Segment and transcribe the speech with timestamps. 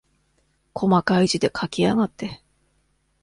[0.73, 2.41] こまかい字で書きやがって。